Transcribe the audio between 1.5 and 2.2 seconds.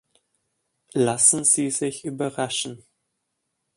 sich